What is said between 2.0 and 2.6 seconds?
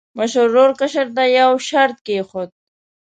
کېښود.